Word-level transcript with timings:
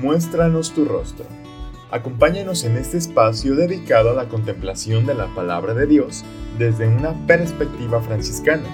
Muéstranos 0.00 0.74
tu 0.74 0.84
rostro. 0.84 1.24
Acompáñanos 1.90 2.64
en 2.64 2.76
este 2.76 2.98
espacio 2.98 3.54
dedicado 3.54 4.10
a 4.10 4.14
la 4.14 4.28
contemplación 4.28 5.06
de 5.06 5.14
la 5.14 5.34
palabra 5.34 5.72
de 5.72 5.86
Dios 5.86 6.22
desde 6.58 6.86
una 6.86 7.14
perspectiva 7.26 8.02
franciscana. 8.02 8.68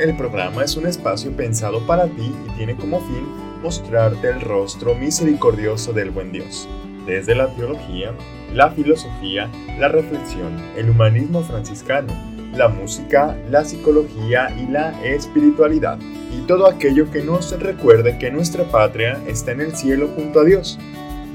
El 0.00 0.16
programa 0.16 0.64
es 0.64 0.76
un 0.76 0.86
espacio 0.86 1.30
pensado 1.36 1.86
para 1.86 2.06
ti 2.06 2.34
y 2.48 2.56
tiene 2.56 2.74
como 2.74 2.98
fin 2.98 3.28
mostrarte 3.62 4.28
el 4.28 4.40
rostro 4.40 4.96
misericordioso 4.96 5.92
del 5.92 6.10
buen 6.10 6.32
Dios, 6.32 6.68
desde 7.06 7.36
la 7.36 7.46
teología, 7.54 8.12
la 8.52 8.70
filosofía, 8.70 9.48
la 9.78 9.86
reflexión, 9.86 10.60
el 10.76 10.90
humanismo 10.90 11.44
franciscano, 11.44 12.12
la 12.56 12.66
música, 12.68 13.36
la 13.50 13.64
psicología 13.64 14.50
y 14.58 14.66
la 14.66 15.00
espiritualidad, 15.04 15.98
y 16.36 16.46
todo 16.46 16.66
aquello 16.66 17.10
que 17.10 17.22
nos 17.22 17.58
recuerde 17.58 18.18
que 18.18 18.30
nuestra 18.30 18.64
patria 18.64 19.18
está 19.26 19.52
en 19.52 19.60
el 19.62 19.76
cielo 19.76 20.08
junto 20.14 20.40
a 20.40 20.44
Dios 20.44 20.78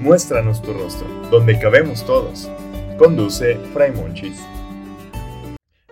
Muéstranos 0.02 0.64
tu 0.64 0.74
rostro, 0.74 1.08
donde 1.30 1.60
cabemos 1.60 2.04
todos. 2.04 2.50
Conduce 2.98 3.56
Fray 3.72 3.92
Monchis. 3.92 4.40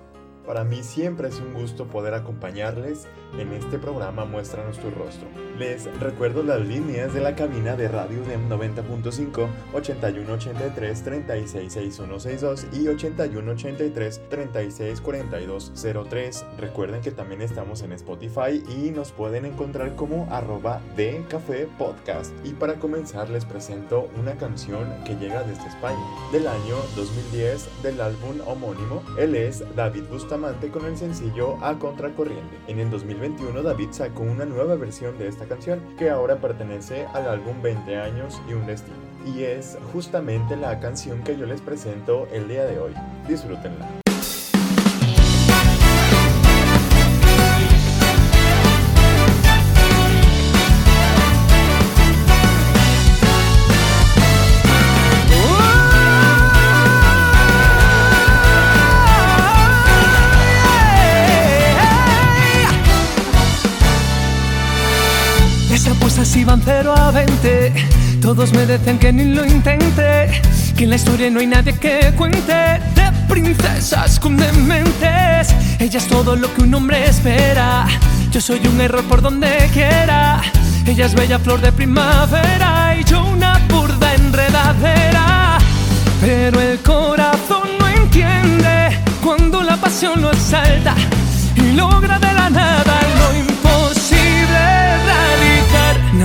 Para 0.46 0.64
mí 0.64 0.84
siempre 0.84 1.30
es 1.30 1.40
un 1.40 1.54
gusto 1.54 1.88
poder 1.88 2.14
acompañarles 2.14 3.08
en 3.38 3.54
este 3.54 3.78
programa 3.78 4.26
Muéstranos 4.26 4.80
tu 4.80 4.90
rostro. 4.90 5.28
Les 5.58 5.86
recuerdo 6.00 6.44
las 6.44 6.62
líneas 6.62 7.14
de 7.14 7.22
la 7.22 7.36
cabina 7.36 7.76
de 7.76 7.88
Radio 7.88 8.24
DEM 8.24 8.50
90.5 8.50 9.48
8183 9.74 11.04
366162 11.04 12.68
y 12.74 12.88
8183 12.88 14.22
364203. 14.30 16.46
Recuerden 16.58 17.02
que 17.02 17.12
también 17.12 17.42
estamos 17.42 17.82
en 17.82 17.92
Spotify 17.94 18.64
y 18.70 18.92
nos 18.92 19.12
pueden 19.12 19.46
encontrar 19.46 19.96
como 19.96 20.28
arroba 20.32 20.82
de 20.96 21.24
café 21.30 21.68
podcast. 21.78 22.32
Y 22.44 22.54
para 22.54 22.76
comenzar 22.76 23.30
les 23.30 23.46
presento 23.46 24.10
una 24.20 24.36
canción 24.36 24.88
que 25.06 25.16
llega 25.16 25.44
desde 25.44 25.68
España 25.68 26.04
del 26.32 26.48
año 26.48 26.76
2010 26.96 27.84
del 27.84 28.02
álbum 28.02 28.40
homónimo. 28.46 29.04
Él 29.18 29.36
es 29.36 29.64
David 29.76 30.04
Bustamante 30.10 30.70
con 30.70 30.86
el 30.86 30.98
sencillo 30.98 31.58
A 31.64 31.78
Contracorriente. 31.78 32.58
En 32.68 32.80
el 32.80 32.90
2021 33.22 33.62
David 33.62 33.90
sacó 33.92 34.24
una 34.24 34.46
nueva 34.46 34.74
versión 34.76 35.16
de 35.20 35.28
esta 35.28 35.46
canción 35.46 35.80
que 35.96 36.10
ahora 36.10 36.38
pertenece 36.38 37.06
al 37.14 37.28
álbum 37.28 37.62
20 37.62 37.96
años 37.96 38.42
y 38.50 38.54
un 38.54 38.66
destino. 38.66 38.98
Y 39.28 39.44
es 39.44 39.78
justamente 39.94 40.56
la 40.56 40.80
canción 40.80 41.22
que 41.24 41.38
yo 41.38 41.46
les 41.46 41.62
presento 41.62 42.28
el 42.32 42.48
día 42.48 42.66
de 42.66 42.80
hoy. 42.80 42.94
Disfrútenla. 43.28 44.11
20. 67.74 68.22
Todos 68.22 68.54
me 68.54 68.66
decían 68.66 68.98
que 69.00 69.12
ni 69.12 69.26
lo 69.26 69.46
intente. 69.46 70.42
Que 70.76 70.84
en 70.84 70.90
la 70.90 70.96
historia 70.96 71.30
no 71.30 71.40
hay 71.40 71.48
nadie 71.48 71.74
que 71.74 72.12
cuente 72.18 72.54
de 72.54 73.12
princesas 73.28 74.20
con 74.20 74.38
dementes. 74.38 75.54
Ella 75.80 75.98
es 75.98 76.08
todo 76.08 76.36
lo 76.36 76.54
que 76.54 76.64
un 76.64 76.74
hombre 76.74 77.08
espera. 77.08 77.86
Yo 78.32 78.42
soy 78.42 78.66
un 78.68 78.80
error 78.80 79.04
por 79.06 79.22
donde 79.22 79.70
quiera. 79.74 80.42
Ella 80.86 81.06
es 81.06 81.14
bella 81.14 81.40
flor 81.40 81.62
de 81.62 81.72
primavera 81.72 82.96
y 83.00 83.04
yo 83.04 83.24
una 83.26 83.60
burda 83.70 84.14
enredadera. 84.16 85.58
Pero 86.20 86.62
el 86.62 86.80
corazón 86.80 87.70
no 87.80 87.88
entiende 87.88 88.98
cuando 89.24 89.62
la 89.64 89.78
pasión 89.78 90.22
lo 90.22 90.30
asalta 90.30 90.96
y 91.56 91.74
logra 91.74 92.20
de 92.20 92.34
la 92.34 92.50
nada 92.50 92.91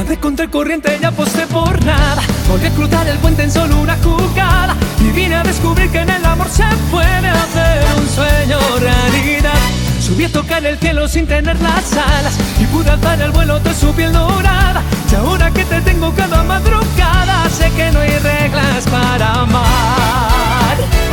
de 0.05 0.19
contra 0.19 0.45
el 0.45 0.51
corriente, 0.51 0.99
ya 1.01 1.09
aposté 1.09 1.47
por 1.47 1.83
nada. 1.85 2.23
Voy 2.49 2.65
a 2.65 2.71
cruzar 2.71 3.09
el 3.09 3.19
puente 3.19 3.45
en 3.45 3.51
solo 3.51 3.81
una 3.81 3.97
jugada. 3.97 4.77
Y 5.01 5.11
vine 5.11 5.37
a 5.37 5.43
descubrir 5.43 5.91
que 5.91 6.01
en 6.01 6.11
el 6.11 6.25
amor 6.25 6.49
se 6.51 6.65
puede 6.91 7.29
hacer 7.29 7.85
un 7.99 8.09
sueño 8.09 8.59
realidad. 8.79 9.53
Subí 10.01 10.25
a 10.25 10.33
tocar 10.33 10.65
el 10.67 10.79
cielo 10.79 11.09
sin 11.09 11.27
tener 11.27 11.59
las 11.61 11.93
alas. 11.93 12.39
Y 12.61 12.67
pude 12.67 12.91
alzar 12.91 13.21
el 13.23 13.31
vuelo 13.31 13.59
de 13.61 13.75
su 13.75 13.93
piel 13.95 14.13
dorada. 14.13 14.83
Y 15.11 15.15
ahora 15.15 15.51
que 15.51 15.65
te 15.65 15.81
tengo 15.81 16.13
cada 16.15 16.43
madrugada, 16.43 17.49
sé 17.49 17.71
que 17.71 17.91
no 17.91 18.01
hay 18.01 18.19
reglas 18.19 18.85
para 18.91 19.33
amar. 19.33 21.06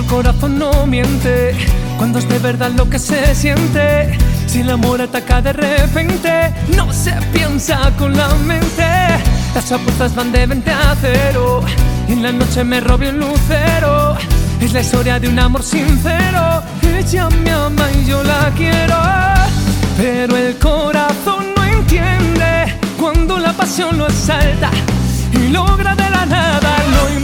El 0.00 0.06
corazón 0.06 0.58
no 0.58 0.86
miente 0.86 1.54
cuando 1.98 2.18
es 2.18 2.28
de 2.28 2.38
verdad 2.38 2.70
lo 2.76 2.88
que 2.90 2.98
se 2.98 3.34
siente. 3.34 4.18
Si 4.46 4.60
el 4.60 4.70
amor 4.70 5.00
ataca 5.00 5.40
de 5.40 5.52
repente, 5.52 6.52
no 6.76 6.92
se 6.92 7.12
piensa 7.32 7.92
con 7.96 8.16
la 8.16 8.28
mente. 8.46 8.84
Las 9.54 9.70
apuestas 9.70 10.14
van 10.14 10.32
de 10.32 10.46
20 10.46 10.70
a 10.70 10.96
cero 11.00 11.60
y 12.08 12.12
en 12.12 12.22
la 12.22 12.32
noche 12.32 12.64
me 12.64 12.80
robé 12.80 13.10
un 13.10 13.20
lucero. 13.20 14.16
Es 14.60 14.72
la 14.72 14.80
historia 14.80 15.20
de 15.20 15.28
un 15.28 15.38
amor 15.38 15.62
sincero. 15.62 16.62
Ella 16.82 17.28
me 17.30 17.50
ama 17.50 17.86
y 17.92 18.06
yo 18.06 18.22
la 18.24 18.50
quiero, 18.56 18.96
pero 19.96 20.36
el 20.36 20.58
corazón 20.58 21.46
no 21.56 21.64
entiende 21.64 22.74
cuando 22.98 23.38
la 23.38 23.52
pasión 23.52 23.96
lo 23.98 24.06
asalta 24.06 24.70
y 25.32 25.48
logra 25.48 25.94
de 25.94 26.10
la 26.10 26.26
nada 26.26 26.76
lo 26.90 27.14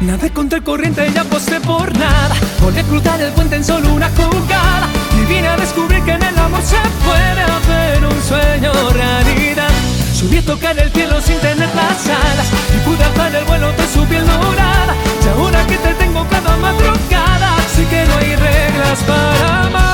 Nada 0.00 0.28
contra 0.30 0.58
el 0.58 0.64
corriente, 0.64 1.10
ya 1.14 1.22
aposté 1.22 1.58
por 1.60 1.92
nada. 1.98 2.34
Volví 2.60 2.80
a 2.80 2.82
cruzar 2.84 3.20
el 3.20 3.32
puente 3.32 3.56
en 3.56 3.64
solo 3.64 3.94
una 3.94 4.10
jugada. 4.10 4.88
Y 5.18 5.24
vine 5.24 5.48
a 5.48 5.56
descubrir 5.56 6.02
que 6.04 6.12
en 6.12 6.22
el 6.22 6.38
amor 6.38 6.62
se 6.62 6.76
puede 7.04 7.42
hacer 7.42 8.04
un 8.04 8.22
sueño 8.22 8.72
realidad. 8.90 9.70
Subí 10.14 10.38
a 10.38 10.44
tocar 10.44 10.78
el 10.78 10.92
cielo 10.92 11.20
sin 11.20 11.38
tener 11.38 11.68
las 11.74 12.06
alas. 12.06 12.48
Y 12.74 12.78
pude 12.86 13.02
alzar 13.04 13.34
el 13.34 13.44
vuelo 13.46 13.72
de 13.72 13.88
su 13.88 14.04
piel 14.06 14.26
dorada. 14.26 14.94
Y 15.24 15.28
ahora 15.28 15.66
que 15.66 15.76
te 15.78 15.94
tengo 15.94 16.26
cada 16.28 16.56
madrugada, 16.58 17.56
sé 17.74 17.84
que 17.86 18.04
no 18.04 18.16
hay 18.18 18.36
reglas 18.36 19.02
para 19.06 19.62
amar. 19.62 19.85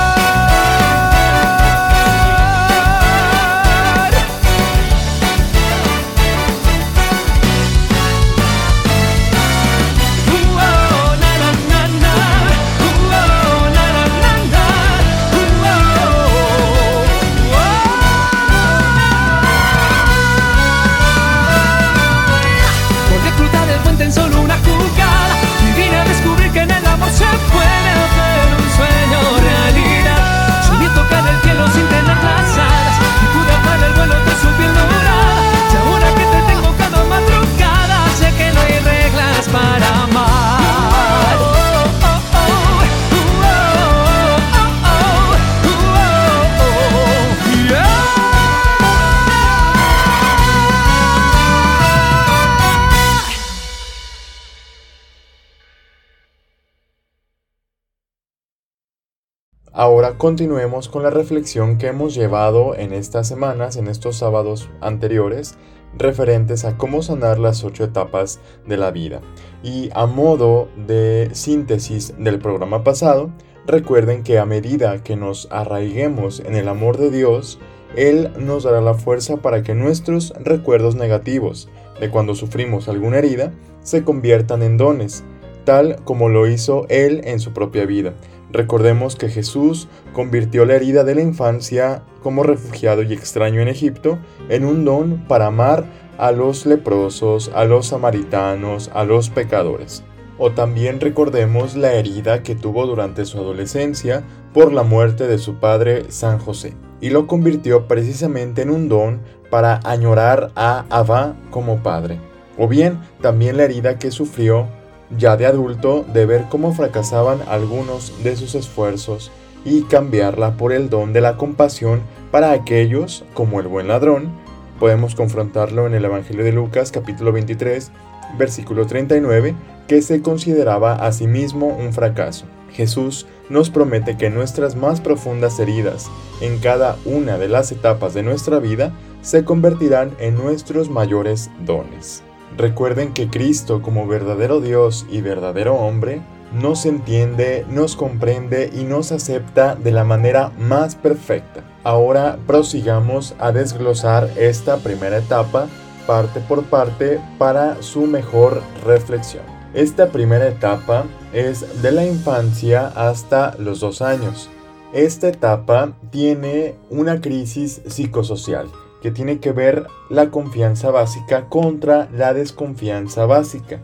Continuemos 60.22 60.88
con 60.88 61.02
la 61.02 61.10
reflexión 61.10 61.78
que 61.78 61.88
hemos 61.88 62.14
llevado 62.14 62.76
en 62.76 62.92
estas 62.92 63.26
semanas, 63.26 63.76
en 63.76 63.88
estos 63.88 64.18
sábados 64.18 64.70
anteriores, 64.80 65.56
referentes 65.98 66.64
a 66.64 66.78
cómo 66.78 67.02
sanar 67.02 67.40
las 67.40 67.64
ocho 67.64 67.82
etapas 67.82 68.38
de 68.64 68.76
la 68.76 68.92
vida. 68.92 69.20
Y 69.64 69.90
a 69.94 70.06
modo 70.06 70.68
de 70.76 71.28
síntesis 71.32 72.14
del 72.18 72.38
programa 72.38 72.84
pasado, 72.84 73.32
recuerden 73.66 74.22
que 74.22 74.38
a 74.38 74.46
medida 74.46 75.02
que 75.02 75.16
nos 75.16 75.48
arraiguemos 75.50 76.38
en 76.38 76.54
el 76.54 76.68
amor 76.68 76.98
de 76.98 77.10
Dios, 77.10 77.58
Él 77.96 78.30
nos 78.38 78.62
dará 78.62 78.80
la 78.80 78.94
fuerza 78.94 79.38
para 79.38 79.64
que 79.64 79.74
nuestros 79.74 80.34
recuerdos 80.38 80.94
negativos 80.94 81.68
de 81.98 82.10
cuando 82.10 82.36
sufrimos 82.36 82.86
alguna 82.86 83.18
herida 83.18 83.52
se 83.80 84.04
conviertan 84.04 84.62
en 84.62 84.76
dones, 84.76 85.24
tal 85.64 85.96
como 86.04 86.28
lo 86.28 86.46
hizo 86.46 86.86
Él 86.88 87.22
en 87.24 87.40
su 87.40 87.52
propia 87.52 87.86
vida. 87.86 88.14
Recordemos 88.52 89.16
que 89.16 89.28
Jesús 89.28 89.88
convirtió 90.12 90.66
la 90.66 90.74
herida 90.74 91.04
de 91.04 91.14
la 91.14 91.22
infancia 91.22 92.02
como 92.22 92.42
refugiado 92.42 93.02
y 93.02 93.12
extraño 93.12 93.60
en 93.60 93.68
Egipto 93.68 94.18
en 94.50 94.64
un 94.66 94.84
don 94.84 95.24
para 95.26 95.46
amar 95.46 95.86
a 96.18 96.32
los 96.32 96.66
leprosos, 96.66 97.50
a 97.54 97.64
los 97.64 97.86
samaritanos, 97.86 98.90
a 98.92 99.04
los 99.04 99.30
pecadores. 99.30 100.04
O 100.38 100.50
también 100.52 101.00
recordemos 101.00 101.76
la 101.76 101.94
herida 101.94 102.42
que 102.42 102.54
tuvo 102.54 102.86
durante 102.86 103.24
su 103.24 103.38
adolescencia 103.38 104.22
por 104.52 104.72
la 104.72 104.82
muerte 104.82 105.26
de 105.26 105.38
su 105.38 105.54
padre 105.54 106.10
San 106.10 106.38
José, 106.38 106.74
y 107.00 107.10
lo 107.10 107.26
convirtió 107.26 107.88
precisamente 107.88 108.62
en 108.62 108.70
un 108.70 108.88
don 108.88 109.20
para 109.50 109.80
añorar 109.84 110.50
a 110.56 110.84
Abba 110.90 111.36
como 111.50 111.82
padre. 111.82 112.18
O 112.58 112.68
bien 112.68 112.98
también 113.22 113.56
la 113.56 113.64
herida 113.64 113.98
que 113.98 114.10
sufrió 114.10 114.68
ya 115.10 115.36
de 115.36 115.46
adulto 115.46 116.04
de 116.12 116.26
ver 116.26 116.46
cómo 116.48 116.72
fracasaban 116.74 117.40
algunos 117.48 118.22
de 118.22 118.36
sus 118.36 118.54
esfuerzos 118.54 119.30
y 119.64 119.82
cambiarla 119.82 120.56
por 120.56 120.72
el 120.72 120.90
don 120.90 121.12
de 121.12 121.20
la 121.20 121.36
compasión 121.36 122.02
para 122.30 122.52
aquellos, 122.52 123.24
como 123.34 123.60
el 123.60 123.68
buen 123.68 123.88
ladrón, 123.88 124.32
podemos 124.78 125.14
confrontarlo 125.14 125.86
en 125.86 125.94
el 125.94 126.04
Evangelio 126.04 126.44
de 126.44 126.52
Lucas 126.52 126.90
capítulo 126.90 127.30
23, 127.32 127.92
versículo 128.38 128.86
39, 128.86 129.54
que 129.86 130.02
se 130.02 130.22
consideraba 130.22 130.94
a 130.94 131.12
sí 131.12 131.26
mismo 131.26 131.66
un 131.66 131.92
fracaso. 131.92 132.46
Jesús 132.72 133.26
nos 133.48 133.70
promete 133.70 134.16
que 134.16 134.30
nuestras 134.30 134.76
más 134.76 135.00
profundas 135.00 135.60
heridas 135.60 136.10
en 136.40 136.58
cada 136.58 136.96
una 137.04 137.38
de 137.38 137.48
las 137.48 137.70
etapas 137.70 138.14
de 138.14 138.22
nuestra 138.22 138.58
vida 138.58 138.92
se 139.20 139.44
convertirán 139.44 140.12
en 140.18 140.34
nuestros 140.36 140.88
mayores 140.88 141.50
dones. 141.64 142.22
Recuerden 142.56 143.12
que 143.12 143.28
Cristo 143.28 143.80
como 143.82 144.06
verdadero 144.06 144.60
Dios 144.60 145.06
y 145.10 145.20
verdadero 145.20 145.74
hombre 145.74 146.22
nos 146.52 146.84
entiende, 146.84 147.64
nos 147.70 147.96
comprende 147.96 148.70
y 148.74 148.84
nos 148.84 149.10
acepta 149.10 149.74
de 149.74 149.90
la 149.90 150.04
manera 150.04 150.52
más 150.58 150.94
perfecta. 150.94 151.64
Ahora 151.82 152.38
prosigamos 152.46 153.34
a 153.38 153.52
desglosar 153.52 154.30
esta 154.36 154.76
primera 154.78 155.18
etapa 155.18 155.66
parte 156.06 156.40
por 156.40 156.64
parte 156.64 157.20
para 157.38 157.80
su 157.80 158.02
mejor 158.02 158.62
reflexión. 158.84 159.44
Esta 159.72 160.08
primera 160.08 160.48
etapa 160.48 161.04
es 161.32 161.80
de 161.80 161.92
la 161.92 162.04
infancia 162.04 162.88
hasta 162.94 163.54
los 163.58 163.80
dos 163.80 164.02
años. 164.02 164.50
Esta 164.92 165.28
etapa 165.28 165.92
tiene 166.10 166.74
una 166.90 167.22
crisis 167.22 167.80
psicosocial 167.86 168.68
que 169.02 169.10
tiene 169.10 169.40
que 169.40 169.52
ver 169.52 169.86
la 170.08 170.30
confianza 170.30 170.90
básica 170.90 171.48
contra 171.48 172.08
la 172.12 172.32
desconfianza 172.32 173.26
básica. 173.26 173.80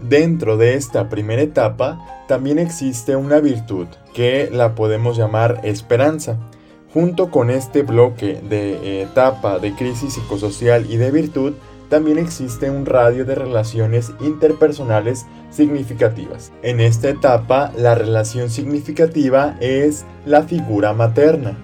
Dentro 0.00 0.56
de 0.56 0.74
esta 0.74 1.08
primera 1.08 1.40
etapa 1.40 2.24
también 2.28 2.58
existe 2.58 3.16
una 3.16 3.40
virtud 3.40 3.86
que 4.14 4.50
la 4.52 4.74
podemos 4.74 5.16
llamar 5.16 5.60
esperanza. 5.62 6.38
Junto 6.92 7.30
con 7.30 7.50
este 7.50 7.82
bloque 7.82 8.40
de 8.48 9.02
etapa 9.02 9.58
de 9.58 9.74
crisis 9.74 10.14
psicosocial 10.14 10.90
y 10.90 10.96
de 10.96 11.10
virtud, 11.10 11.54
también 11.88 12.18
existe 12.18 12.68
un 12.70 12.84
radio 12.84 13.24
de 13.24 13.34
relaciones 13.34 14.12
interpersonales 14.20 15.26
significativas. 15.50 16.52
En 16.62 16.80
esta 16.80 17.08
etapa, 17.08 17.72
la 17.76 17.94
relación 17.94 18.50
significativa 18.50 19.56
es 19.60 20.04
la 20.24 20.42
figura 20.42 20.92
materna. 20.94 21.56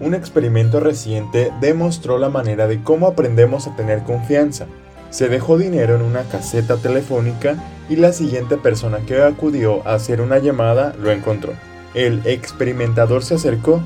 Un 0.00 0.14
experimento 0.14 0.80
reciente 0.80 1.52
demostró 1.60 2.18
la 2.18 2.30
manera 2.30 2.66
de 2.66 2.82
cómo 2.82 3.06
aprendemos 3.06 3.66
a 3.66 3.76
tener 3.76 4.02
confianza. 4.02 4.66
Se 5.10 5.28
dejó 5.28 5.58
dinero 5.58 5.94
en 5.94 6.02
una 6.02 6.22
caseta 6.22 6.78
telefónica 6.78 7.62
y 7.90 7.96
la 7.96 8.14
siguiente 8.14 8.56
persona 8.56 9.00
que 9.06 9.22
acudió 9.22 9.86
a 9.86 9.94
hacer 9.94 10.22
una 10.22 10.38
llamada 10.38 10.94
lo 10.98 11.10
encontró. 11.10 11.52
El 11.92 12.22
experimentador 12.24 13.22
se 13.22 13.34
acercó, 13.34 13.82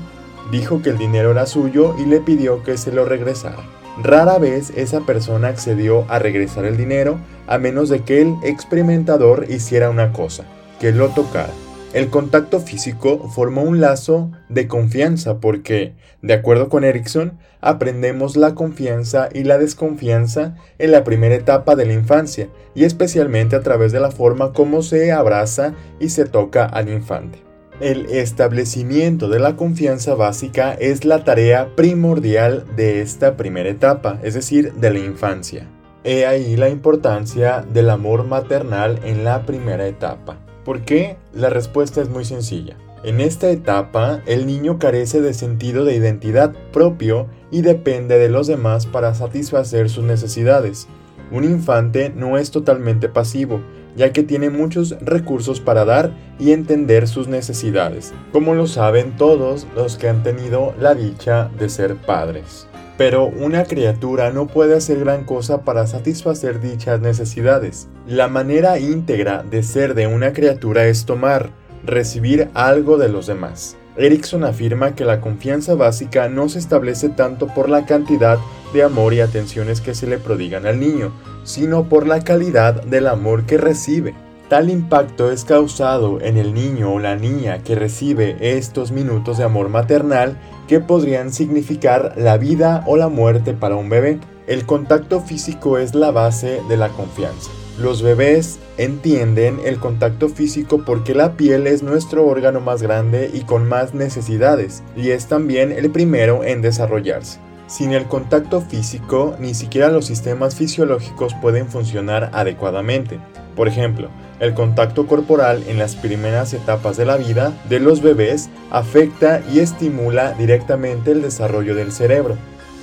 dijo 0.51 0.81
que 0.81 0.91
el 0.91 0.97
dinero 0.97 1.31
era 1.31 1.47
suyo 1.47 1.95
y 1.99 2.05
le 2.05 2.21
pidió 2.21 2.63
que 2.63 2.77
se 2.77 2.93
lo 2.93 3.03
regresara. 3.03 3.63
Rara 4.01 4.37
vez 4.37 4.71
esa 4.75 5.01
persona 5.01 5.49
accedió 5.49 6.05
a 6.09 6.19
regresar 6.19 6.65
el 6.65 6.77
dinero 6.77 7.17
a 7.47 7.57
menos 7.57 7.89
de 7.89 8.03
que 8.03 8.21
el 8.21 8.35
experimentador 8.43 9.47
hiciera 9.49 9.89
una 9.89 10.13
cosa, 10.13 10.45
que 10.79 10.91
lo 10.91 11.09
tocara. 11.09 11.51
El 11.95 12.09
contacto 12.09 12.59
físico 12.59 13.29
formó 13.29 13.61
un 13.61 13.79
lazo 13.79 14.29
de 14.49 14.67
confianza 14.67 15.39
porque, 15.39 15.93
de 16.21 16.33
acuerdo 16.33 16.67
con 16.67 16.83
Erickson, 16.83 17.39
aprendemos 17.61 18.35
la 18.35 18.53
confianza 18.53 19.29
y 19.33 19.45
la 19.45 19.57
desconfianza 19.57 20.57
en 20.77 20.91
la 20.91 21.05
primera 21.05 21.35
etapa 21.35 21.77
de 21.77 21.85
la 21.85 21.93
infancia 21.93 22.49
y 22.75 22.83
especialmente 22.83 23.55
a 23.55 23.61
través 23.61 23.93
de 23.93 24.01
la 24.01 24.11
forma 24.11 24.51
como 24.51 24.81
se 24.81 25.13
abraza 25.13 25.73
y 25.97 26.09
se 26.09 26.25
toca 26.25 26.65
al 26.65 26.89
infante. 26.89 27.39
El 27.79 28.07
establecimiento 28.07 29.29
de 29.29 29.39
la 29.39 29.55
confianza 29.55 30.15
básica 30.15 30.73
es 30.73 31.05
la 31.05 31.23
tarea 31.23 31.77
primordial 31.77 32.65
de 32.75 32.99
esta 32.99 33.37
primera 33.37 33.69
etapa, 33.69 34.19
es 34.21 34.33
decir, 34.33 34.73
de 34.73 34.91
la 34.91 34.99
infancia. 34.99 35.69
He 36.03 36.25
ahí 36.25 36.57
la 36.57 36.67
importancia 36.67 37.61
del 37.61 37.89
amor 37.89 38.25
maternal 38.25 38.99
en 39.05 39.23
la 39.23 39.45
primera 39.45 39.87
etapa. 39.87 40.44
¿Por 40.65 40.81
qué? 40.81 41.17
La 41.31 41.49
respuesta 41.49 42.01
es 42.01 42.09
muy 42.09 42.25
sencilla. 42.25 42.75
En 43.03 43.21
esta 43.21 43.51
etapa, 43.51 44.21
el 44.25 44.47
niño 44.47 44.79
carece 44.79 45.21
de 45.21 45.35
sentido 45.35 45.85
de 45.85 45.95
identidad 45.95 46.55
propio 46.73 47.27
y 47.51 47.61
depende 47.61 48.17
de 48.17 48.29
los 48.29 48.47
demás 48.47 48.87
para 48.87 49.13
satisfacer 49.13 49.91
sus 49.91 50.03
necesidades. 50.03 50.87
Un 51.31 51.43
infante 51.43 52.11
no 52.15 52.39
es 52.39 52.49
totalmente 52.49 53.07
pasivo, 53.07 53.61
ya 53.95 54.11
que 54.11 54.23
tiene 54.23 54.49
muchos 54.49 54.95
recursos 55.01 55.59
para 55.59 55.85
dar 55.85 56.11
y 56.39 56.51
entender 56.51 57.07
sus 57.07 57.27
necesidades, 57.27 58.11
como 58.31 58.55
lo 58.55 58.65
saben 58.65 59.15
todos 59.17 59.67
los 59.75 59.97
que 59.97 60.09
han 60.09 60.23
tenido 60.23 60.73
la 60.79 60.95
dicha 60.95 61.51
de 61.59 61.69
ser 61.69 61.95
padres. 61.95 62.67
Pero 62.97 63.25
una 63.25 63.65
criatura 63.65 64.31
no 64.31 64.47
puede 64.47 64.75
hacer 64.75 64.99
gran 64.99 65.25
cosa 65.25 65.61
para 65.61 65.85
satisfacer 65.85 66.61
dichas 66.61 67.01
necesidades. 67.01 67.87
La 68.07 68.27
manera 68.27 68.79
íntegra 68.79 69.43
de 69.43 69.63
ser 69.63 69.95
de 69.95 70.07
una 70.07 70.31
criatura 70.31 70.85
es 70.85 71.05
tomar, 71.05 71.49
recibir 71.83 72.49
algo 72.53 72.97
de 72.97 73.09
los 73.09 73.27
demás. 73.27 73.75
Erickson 73.97 74.43
afirma 74.43 74.95
que 74.95 75.05
la 75.05 75.21
confianza 75.21 75.75
básica 75.75 76.27
no 76.27 76.49
se 76.49 76.59
establece 76.59 77.09
tanto 77.09 77.47
por 77.47 77.69
la 77.69 77.85
cantidad 77.85 78.37
de 78.73 78.83
amor 78.83 79.13
y 79.13 79.21
atenciones 79.21 79.79
que 79.79 79.95
se 79.95 80.07
le 80.07 80.17
prodigan 80.17 80.65
al 80.65 80.79
niño, 80.79 81.13
sino 81.43 81.87
por 81.87 82.07
la 82.07 82.21
calidad 82.21 82.83
del 82.83 83.07
amor 83.07 83.45
que 83.45 83.57
recibe. 83.57 84.13
Tal 84.49 84.69
impacto 84.69 85.31
es 85.31 85.43
causado 85.43 86.21
en 86.21 86.37
el 86.37 86.53
niño 86.53 86.93
o 86.93 86.99
la 86.99 87.15
niña 87.15 87.63
que 87.63 87.73
recibe 87.73 88.37
estos 88.39 88.91
minutos 88.91 89.39
de 89.39 89.43
amor 89.43 89.69
maternal 89.69 90.37
que 90.67 90.79
podrían 90.79 91.33
significar 91.33 92.13
la 92.15 92.37
vida 92.37 92.83
o 92.85 92.95
la 92.95 93.09
muerte 93.09 93.53
para 93.53 93.75
un 93.75 93.89
bebé. 93.89 94.19
El 94.45 94.67
contacto 94.67 95.19
físico 95.21 95.79
es 95.79 95.95
la 95.95 96.11
base 96.11 96.61
de 96.69 96.77
la 96.77 96.89
confianza. 96.89 97.49
Los 97.79 98.03
bebés 98.03 98.59
entienden 98.77 99.59
el 99.65 99.79
contacto 99.79 100.29
físico 100.29 100.83
porque 100.85 101.15
la 101.15 101.33
piel 101.33 101.65
es 101.65 101.81
nuestro 101.81 102.27
órgano 102.27 102.61
más 102.61 102.83
grande 102.83 103.31
y 103.33 103.41
con 103.41 103.67
más 103.67 103.95
necesidades, 103.95 104.83
y 104.95 105.09
es 105.09 105.25
también 105.25 105.71
el 105.71 105.89
primero 105.89 106.43
en 106.43 106.61
desarrollarse. 106.61 107.39
Sin 107.67 107.93
el 107.93 108.05
contacto 108.05 108.61
físico, 108.61 109.35
ni 109.39 109.55
siquiera 109.55 109.89
los 109.89 110.05
sistemas 110.05 110.55
fisiológicos 110.55 111.33
pueden 111.41 111.67
funcionar 111.67 112.29
adecuadamente. 112.33 113.19
Por 113.55 113.67
ejemplo, 113.67 114.09
el 114.39 114.53
contacto 114.53 115.07
corporal 115.07 115.63
en 115.67 115.79
las 115.79 115.95
primeras 115.95 116.53
etapas 116.53 116.95
de 116.95 117.05
la 117.05 117.17
vida 117.17 117.53
de 117.69 117.79
los 117.79 118.01
bebés 118.01 118.49
afecta 118.69 119.41
y 119.51 119.59
estimula 119.59 120.33
directamente 120.33 121.11
el 121.11 121.21
desarrollo 121.23 121.73
del 121.73 121.91
cerebro. 121.91 122.37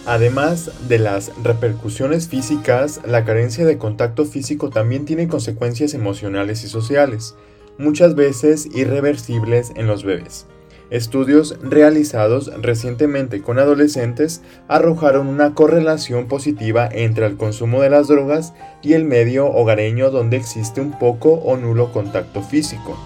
Además 0.04 0.72
de 0.88 0.98
las 0.98 1.30
repercusiones 1.44 2.26
físicas, 2.26 3.00
la 3.06 3.24
carencia 3.24 3.64
de 3.64 3.78
contacto 3.78 4.24
físico 4.24 4.68
también 4.68 5.04
tiene 5.04 5.28
consecuencias 5.28 5.94
emocionales 5.94 6.64
y 6.64 6.68
sociales, 6.68 7.36
muchas 7.78 8.16
veces 8.16 8.66
irreversibles 8.74 9.72
en 9.76 9.86
los 9.86 10.02
bebés. 10.02 10.46
Estudios 10.92 11.56
realizados 11.62 12.52
recientemente 12.60 13.40
con 13.40 13.58
adolescentes 13.58 14.42
arrojaron 14.68 15.26
una 15.26 15.54
correlación 15.54 16.28
positiva 16.28 16.86
entre 16.92 17.24
el 17.24 17.38
consumo 17.38 17.80
de 17.80 17.88
las 17.88 18.08
drogas 18.08 18.52
y 18.82 18.92
el 18.92 19.06
medio 19.06 19.46
hogareño 19.46 20.10
donde 20.10 20.36
existe 20.36 20.82
un 20.82 20.98
poco 20.98 21.32
o 21.32 21.56
nulo 21.56 21.92
contacto 21.92 22.42
físico. 22.42 22.98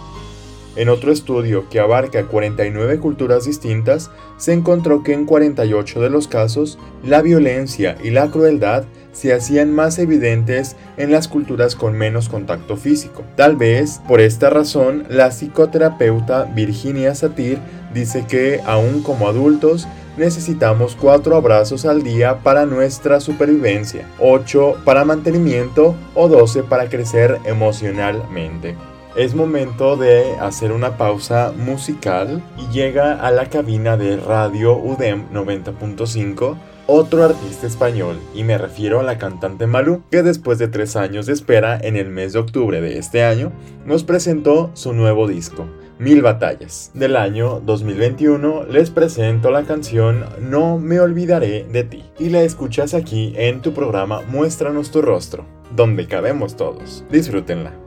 En 0.74 0.88
otro 0.88 1.12
estudio 1.12 1.68
que 1.70 1.78
abarca 1.78 2.26
49 2.26 2.98
culturas 2.98 3.44
distintas, 3.44 4.10
se 4.36 4.52
encontró 4.52 5.04
que 5.04 5.12
en 5.12 5.24
48 5.24 6.00
de 6.00 6.10
los 6.10 6.26
casos, 6.26 6.80
la 7.04 7.22
violencia 7.22 7.96
y 8.02 8.10
la 8.10 8.32
crueldad 8.32 8.84
se 9.16 9.32
hacían 9.32 9.72
más 9.72 9.98
evidentes 9.98 10.76
en 10.98 11.10
las 11.10 11.26
culturas 11.26 11.74
con 11.74 11.94
menos 11.94 12.28
contacto 12.28 12.76
físico. 12.76 13.24
Tal 13.34 13.56
vez 13.56 14.02
por 14.06 14.20
esta 14.20 14.50
razón, 14.50 15.04
la 15.08 15.30
psicoterapeuta 15.30 16.44
Virginia 16.44 17.14
Satir 17.14 17.58
dice 17.94 18.26
que, 18.28 18.60
aún 18.66 19.02
como 19.02 19.26
adultos, 19.26 19.88
necesitamos 20.18 20.96
4 21.00 21.34
abrazos 21.34 21.86
al 21.86 22.02
día 22.02 22.40
para 22.42 22.66
nuestra 22.66 23.20
supervivencia, 23.20 24.06
8 24.18 24.82
para 24.84 25.06
mantenimiento 25.06 25.94
o 26.14 26.28
12 26.28 26.64
para 26.64 26.90
crecer 26.90 27.38
emocionalmente. 27.46 28.76
Es 29.16 29.34
momento 29.34 29.96
de 29.96 30.36
hacer 30.40 30.72
una 30.72 30.98
pausa 30.98 31.54
musical 31.56 32.42
y 32.58 32.70
llega 32.70 33.14
a 33.14 33.30
la 33.30 33.48
cabina 33.48 33.96
de 33.96 34.18
Radio 34.18 34.76
UDEM 34.76 35.30
90.5 35.32 36.56
otro 36.86 37.24
artista 37.24 37.66
español, 37.66 38.18
y 38.34 38.44
me 38.44 38.58
refiero 38.58 39.00
a 39.00 39.02
la 39.02 39.18
cantante 39.18 39.66
Malú, 39.66 40.02
que 40.10 40.22
después 40.22 40.58
de 40.58 40.68
tres 40.68 40.96
años 40.96 41.26
de 41.26 41.32
espera 41.32 41.78
en 41.80 41.96
el 41.96 42.10
mes 42.10 42.32
de 42.32 42.38
octubre 42.38 42.80
de 42.80 42.98
este 42.98 43.24
año, 43.24 43.52
nos 43.84 44.04
presentó 44.04 44.70
su 44.74 44.92
nuevo 44.92 45.26
disco. 45.26 45.66
Mil 45.98 46.20
Batallas. 46.20 46.90
Del 46.92 47.16
año 47.16 47.60
2021 47.60 48.66
les 48.66 48.90
presento 48.90 49.50
la 49.50 49.62
canción 49.62 50.26
No 50.40 50.78
me 50.78 51.00
olvidaré 51.00 51.64
de 51.64 51.84
ti 51.84 52.04
y 52.18 52.28
la 52.28 52.42
escuchas 52.42 52.92
aquí 52.92 53.32
en 53.36 53.62
tu 53.62 53.72
programa 53.72 54.20
Muéstranos 54.28 54.90
tu 54.90 55.00
rostro, 55.00 55.46
donde 55.74 56.06
cabemos 56.06 56.54
todos. 56.56 57.02
Disfrútenla. 57.10 57.85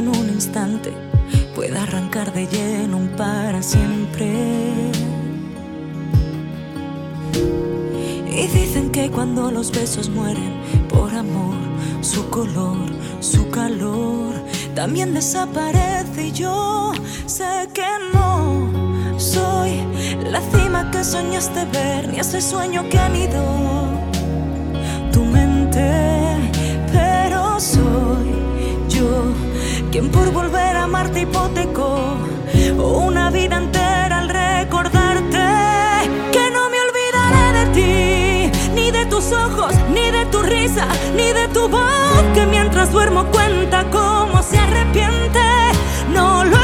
En 0.00 0.08
un 0.08 0.28
instante 0.30 0.92
puede 1.54 1.76
arrancar 1.78 2.32
de 2.32 2.46
lleno 2.46 2.96
un 2.96 3.08
para 3.08 3.62
siempre. 3.62 4.28
Y 8.26 8.46
dicen 8.46 8.90
que 8.90 9.10
cuando 9.10 9.50
los 9.50 9.70
besos 9.70 10.08
mueren 10.08 10.54
por 10.88 11.14
amor, 11.14 11.54
su 12.00 12.30
color, 12.30 12.86
su 13.20 13.50
calor 13.50 14.32
también 14.74 15.12
desaparece. 15.12 16.28
Y 16.28 16.32
yo 16.32 16.92
sé 17.26 17.68
que 17.74 17.90
no 18.14 18.70
soy 19.18 19.72
la 20.30 20.40
cima 20.40 20.90
que 20.90 21.04
soñaste 21.04 21.66
ver, 21.66 22.08
ni 22.08 22.20
ese 22.20 22.40
sueño 22.40 22.88
que 22.88 22.98
han 22.98 23.16
ido 23.16 23.44
tu 25.12 25.22
mente, 25.26 26.09
por 30.08 30.32
volver 30.32 30.76
a 30.76 30.84
amarte 30.84 31.20
hipotecó 31.20 32.16
una 32.78 33.30
vida 33.30 33.56
entera 33.56 34.18
al 34.18 34.28
recordarte 34.28 35.38
que 36.32 36.50
no 36.50 36.70
me 36.70 36.78
olvidaré 36.86 37.58
de 37.58 37.66
ti, 37.74 38.72
ni 38.74 38.90
de 38.90 39.04
tus 39.06 39.32
ojos, 39.32 39.74
ni 39.92 40.10
de 40.10 40.24
tu 40.26 40.42
risa, 40.42 40.86
ni 41.16 41.32
de 41.32 41.48
tu 41.48 41.68
voz, 41.68 42.22
que 42.34 42.46
mientras 42.46 42.90
duermo 42.92 43.26
cuenta 43.26 43.84
cómo 43.90 44.42
se 44.42 44.58
arrepiente. 44.58 45.40
No 46.12 46.44
lo 46.44 46.59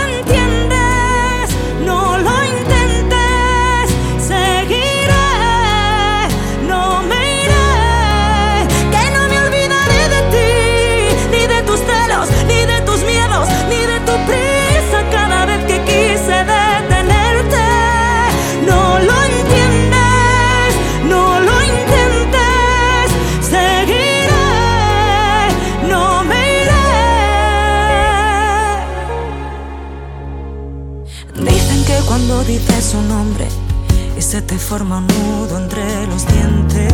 forma 34.78 35.00
nudo 35.00 35.56
entre 35.56 36.06
los 36.06 36.26
dientes. 36.26 36.92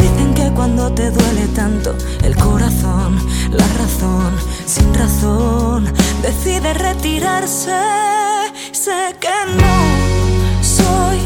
Dicen 0.00 0.34
que 0.34 0.52
cuando 0.54 0.92
te 0.92 1.10
duele 1.10 1.48
tanto 1.48 1.96
el 2.22 2.36
corazón, 2.36 3.18
la 3.50 3.66
razón, 3.82 4.30
sin 4.66 4.94
razón, 4.94 5.92
decide 6.22 6.74
retirarse. 6.74 7.80
Sé 8.70 9.16
que 9.18 9.36
no 9.60 9.76
soy 10.62 11.18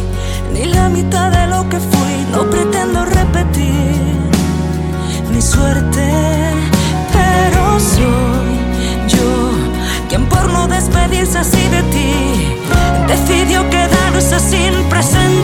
ni 0.54 0.64
la 0.64 0.88
mitad 0.88 1.30
de 1.30 1.46
lo 1.46 1.68
que 1.68 1.78
fui, 1.78 2.14
no 2.32 2.48
pretendo 2.48 3.04
repetir 3.04 4.16
mi 5.30 5.42
suerte, 5.42 6.29
despedirse 11.20 11.38
así 11.38 11.68
de 11.68 11.82
ti 11.84 12.56
decidió 13.06 13.68
quedarse 13.68 14.38
sin 14.40 14.88
presente. 14.88 15.39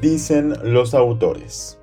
Dicen 0.00 0.54
los 0.62 0.94
autores. 0.94 1.78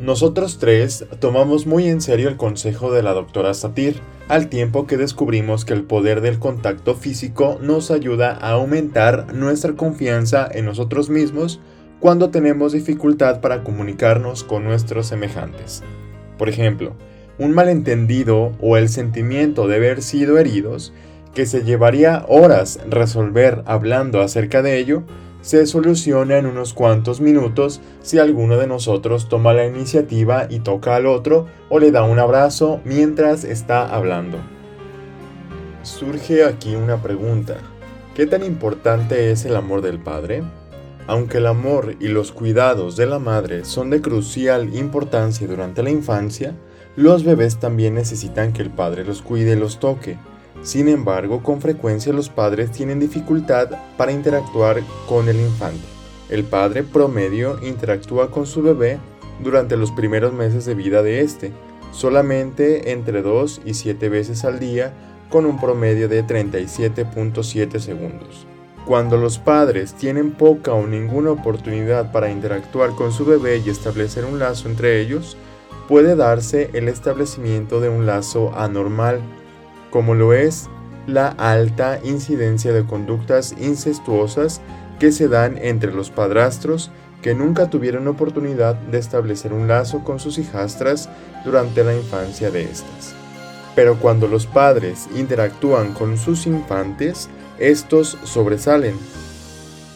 Nosotros 0.00 0.58
tres 0.58 1.06
tomamos 1.20 1.66
muy 1.66 1.88
en 1.88 2.02
serio 2.02 2.28
el 2.28 2.36
consejo 2.36 2.92
de 2.92 3.02
la 3.02 3.14
doctora 3.14 3.54
Satir, 3.54 4.00
al 4.28 4.48
tiempo 4.48 4.86
que 4.86 4.98
descubrimos 4.98 5.64
que 5.64 5.72
el 5.72 5.84
poder 5.84 6.20
del 6.20 6.38
contacto 6.38 6.94
físico 6.94 7.58
nos 7.62 7.90
ayuda 7.90 8.32
a 8.32 8.50
aumentar 8.50 9.32
nuestra 9.34 9.72
confianza 9.72 10.48
en 10.52 10.66
nosotros 10.66 11.08
mismos 11.08 11.60
cuando 12.00 12.30
tenemos 12.30 12.72
dificultad 12.72 13.40
para 13.40 13.64
comunicarnos 13.64 14.44
con 14.44 14.64
nuestros 14.64 15.06
semejantes. 15.06 15.82
Por 16.36 16.50
ejemplo, 16.50 16.92
un 17.38 17.52
malentendido 17.52 18.52
o 18.60 18.76
el 18.76 18.88
sentimiento 18.88 19.66
de 19.66 19.76
haber 19.76 20.02
sido 20.02 20.38
heridos, 20.38 20.92
que 21.34 21.46
se 21.46 21.64
llevaría 21.64 22.24
horas 22.28 22.80
resolver 22.88 23.62
hablando 23.66 24.20
acerca 24.20 24.62
de 24.62 24.78
ello, 24.78 25.04
se 25.46 25.64
soluciona 25.64 26.38
en 26.38 26.46
unos 26.46 26.74
cuantos 26.74 27.20
minutos 27.20 27.80
si 28.02 28.18
alguno 28.18 28.56
de 28.56 28.66
nosotros 28.66 29.28
toma 29.28 29.52
la 29.52 29.64
iniciativa 29.64 30.48
y 30.50 30.58
toca 30.58 30.96
al 30.96 31.06
otro 31.06 31.46
o 31.68 31.78
le 31.78 31.92
da 31.92 32.02
un 32.02 32.18
abrazo 32.18 32.80
mientras 32.84 33.44
está 33.44 33.94
hablando. 33.94 34.38
Surge 35.84 36.42
aquí 36.42 36.74
una 36.74 37.00
pregunta. 37.00 37.58
¿Qué 38.16 38.26
tan 38.26 38.42
importante 38.42 39.30
es 39.30 39.44
el 39.44 39.54
amor 39.54 39.82
del 39.82 40.00
padre? 40.00 40.42
Aunque 41.06 41.38
el 41.38 41.46
amor 41.46 41.94
y 42.00 42.08
los 42.08 42.32
cuidados 42.32 42.96
de 42.96 43.06
la 43.06 43.20
madre 43.20 43.64
son 43.64 43.90
de 43.90 44.00
crucial 44.00 44.74
importancia 44.74 45.46
durante 45.46 45.84
la 45.84 45.90
infancia, 45.90 46.56
los 46.96 47.22
bebés 47.22 47.60
también 47.60 47.94
necesitan 47.94 48.52
que 48.52 48.62
el 48.62 48.70
padre 48.70 49.04
los 49.04 49.22
cuide 49.22 49.52
y 49.52 49.60
los 49.60 49.78
toque. 49.78 50.18
Sin 50.66 50.88
embargo, 50.88 51.44
con 51.44 51.60
frecuencia 51.60 52.12
los 52.12 52.28
padres 52.28 52.72
tienen 52.72 52.98
dificultad 52.98 53.68
para 53.96 54.10
interactuar 54.10 54.82
con 55.08 55.28
el 55.28 55.36
infante. 55.36 55.86
El 56.28 56.42
padre 56.42 56.82
promedio 56.82 57.64
interactúa 57.64 58.32
con 58.32 58.46
su 58.46 58.62
bebé 58.62 58.98
durante 59.44 59.76
los 59.76 59.92
primeros 59.92 60.32
meses 60.32 60.64
de 60.64 60.74
vida 60.74 61.04
de 61.04 61.20
este, 61.20 61.52
solamente 61.92 62.90
entre 62.90 63.22
2 63.22 63.60
y 63.64 63.74
7 63.74 64.08
veces 64.08 64.44
al 64.44 64.58
día 64.58 64.92
con 65.30 65.46
un 65.46 65.60
promedio 65.60 66.08
de 66.08 66.26
37.7 66.26 67.78
segundos. 67.78 68.48
Cuando 68.88 69.18
los 69.18 69.38
padres 69.38 69.94
tienen 69.94 70.32
poca 70.32 70.72
o 70.72 70.84
ninguna 70.84 71.30
oportunidad 71.30 72.10
para 72.10 72.28
interactuar 72.28 72.90
con 72.96 73.12
su 73.12 73.24
bebé 73.24 73.58
y 73.64 73.70
establecer 73.70 74.24
un 74.24 74.40
lazo 74.40 74.68
entre 74.68 75.00
ellos, 75.00 75.36
puede 75.86 76.16
darse 76.16 76.70
el 76.72 76.88
establecimiento 76.88 77.78
de 77.78 77.88
un 77.88 78.04
lazo 78.04 78.52
anormal, 78.56 79.20
como 79.96 80.14
lo 80.14 80.34
es 80.34 80.68
la 81.06 81.28
alta 81.28 82.00
incidencia 82.04 82.74
de 82.74 82.84
conductas 82.84 83.54
incestuosas 83.58 84.60
que 84.98 85.10
se 85.10 85.26
dan 85.26 85.56
entre 85.56 85.90
los 85.90 86.10
padrastros 86.10 86.90
que 87.22 87.34
nunca 87.34 87.70
tuvieron 87.70 88.06
oportunidad 88.06 88.74
de 88.74 88.98
establecer 88.98 89.54
un 89.54 89.68
lazo 89.68 90.04
con 90.04 90.20
sus 90.20 90.36
hijastras 90.36 91.08
durante 91.46 91.82
la 91.82 91.96
infancia 91.96 92.50
de 92.50 92.64
estas. 92.64 93.14
Pero 93.74 93.98
cuando 93.98 94.28
los 94.28 94.44
padres 94.44 95.08
interactúan 95.16 95.94
con 95.94 96.18
sus 96.18 96.46
infantes, 96.46 97.30
estos 97.58 98.18
sobresalen. 98.24 98.96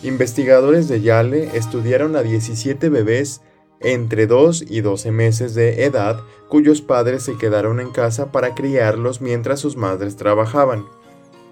Investigadores 0.02 0.88
de 0.88 1.02
Yale 1.02 1.58
estudiaron 1.58 2.16
a 2.16 2.22
17 2.22 2.88
bebés 2.88 3.42
entre 3.80 4.26
2 4.26 4.66
y 4.68 4.82
12 4.82 5.10
meses 5.10 5.54
de 5.54 5.84
edad 5.84 6.20
cuyos 6.48 6.82
padres 6.82 7.22
se 7.22 7.36
quedaron 7.36 7.80
en 7.80 7.90
casa 7.90 8.30
para 8.30 8.54
criarlos 8.54 9.20
mientras 9.20 9.60
sus 9.60 9.76
madres 9.76 10.16
trabajaban. 10.16 10.84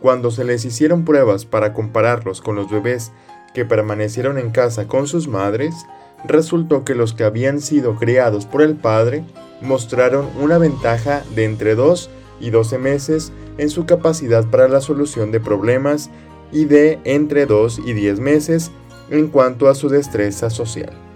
Cuando 0.01 0.31
se 0.31 0.45
les 0.45 0.64
hicieron 0.64 1.05
pruebas 1.05 1.45
para 1.45 1.73
compararlos 1.73 2.41
con 2.41 2.57
los 2.57 2.71
bebés 2.71 3.12
que 3.55 3.64
permanecieron 3.64 4.38
en 4.38 4.51
casa 4.51 4.87
con 4.87 5.07
sus 5.07 5.27
madres, 5.27 5.75
resultó 6.25 6.85
que 6.85 6.95
los 6.95 7.14
que 7.14 7.25
habían 7.25 7.61
sido 7.61 7.97
criados 7.97 8.47
por 8.47 8.62
el 8.62 8.77
padre 8.77 9.25
mostraron 9.61 10.29
una 10.41 10.59
ventaja 10.59 11.23
de 11.35 11.45
entre 11.45 11.75
2 11.75 12.11
y 12.41 12.51
12 12.51 12.79
meses 12.79 13.33
en 13.57 13.71
su 13.71 13.87
capacidad 13.87 14.45
para 14.47 14.69
la 14.69 14.81
solución 14.81 15.33
de 15.33 15.41
problemas 15.41 16.11
y 16.53 16.64
de 16.64 16.99
entre 17.05 17.47
2 17.47 17.81
y 17.85 17.93
10 17.93 18.21
meses 18.21 18.71
en 19.11 19.29
cuanto 19.29 19.69
a 19.69 19.75
su 19.75 19.88
destreza 19.88 20.51
social. 20.51 21.08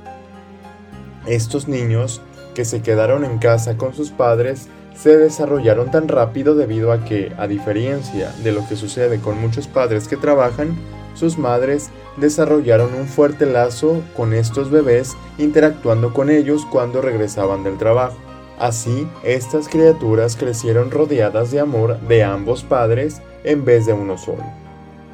Estos 1.26 1.68
niños 1.68 2.20
que 2.54 2.64
se 2.64 2.82
quedaron 2.82 3.24
en 3.24 3.38
casa 3.38 3.76
con 3.76 3.94
sus 3.94 4.10
padres 4.10 4.68
se 4.94 5.16
desarrollaron 5.16 5.90
tan 5.90 6.08
rápido 6.08 6.54
debido 6.54 6.92
a 6.92 7.04
que, 7.04 7.32
a 7.38 7.46
diferencia 7.46 8.32
de 8.42 8.52
lo 8.52 8.66
que 8.68 8.76
sucede 8.76 9.20
con 9.20 9.40
muchos 9.40 9.66
padres 9.66 10.06
que 10.06 10.16
trabajan, 10.16 10.76
sus 11.14 11.38
madres 11.38 11.90
desarrollaron 12.16 12.94
un 12.94 13.06
fuerte 13.06 13.46
lazo 13.46 14.02
con 14.16 14.34
estos 14.34 14.70
bebés 14.70 15.16
interactuando 15.38 16.12
con 16.12 16.30
ellos 16.30 16.66
cuando 16.70 17.00
regresaban 17.00 17.64
del 17.64 17.78
trabajo. 17.78 18.16
Así, 18.58 19.08
estas 19.24 19.68
criaturas 19.68 20.36
crecieron 20.36 20.90
rodeadas 20.90 21.50
de 21.50 21.60
amor 21.60 21.98
de 22.00 22.22
ambos 22.22 22.62
padres 22.62 23.20
en 23.44 23.64
vez 23.64 23.86
de 23.86 23.92
uno 23.92 24.18
solo. 24.18 24.44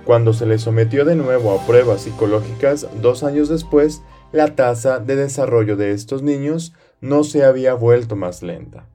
Cuando 0.04 0.32
se 0.32 0.46
les 0.46 0.62
sometió 0.62 1.04
de 1.04 1.14
nuevo 1.14 1.52
a 1.52 1.66
pruebas 1.66 2.02
psicológicas 2.02 2.86
dos 3.00 3.22
años 3.22 3.48
después, 3.48 4.02
la 4.32 4.54
tasa 4.54 4.98
de 4.98 5.16
desarrollo 5.16 5.76
de 5.76 5.92
estos 5.92 6.22
niños 6.22 6.74
no 7.00 7.24
se 7.24 7.44
había 7.44 7.74
vuelto 7.74 8.16
más 8.16 8.42
lenta. 8.42 8.86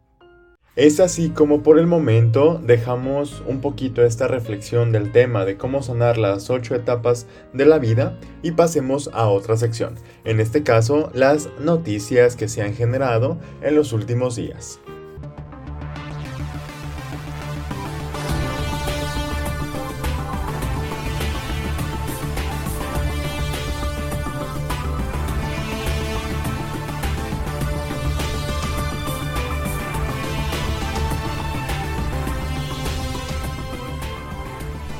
Es 0.75 0.99
así 0.99 1.29
como 1.29 1.61
por 1.61 1.77
el 1.77 1.85
momento 1.85 2.59
dejamos 2.63 3.43
un 3.47 3.61
poquito 3.61 4.03
esta 4.03 4.27
reflexión 4.27 4.91
del 4.91 5.11
tema 5.11 5.45
de 5.45 5.55
cómo 5.55 5.83
sanar 5.83 6.17
las 6.17 6.49
ocho 6.49 6.73
etapas 6.73 7.27
de 7.53 7.67
la 7.67 7.77
vida 7.77 8.17
y 8.41 8.53
pasemos 8.53 9.11
a 9.13 9.27
otra 9.27 9.55
sección, 9.55 9.95
en 10.23 10.39
este 10.39 10.63
caso 10.63 11.11
las 11.13 11.47
noticias 11.59 12.35
que 12.35 12.47
se 12.47 12.63
han 12.63 12.73
generado 12.73 13.37
en 13.61 13.75
los 13.75 13.93
últimos 13.93 14.35
días. 14.35 14.79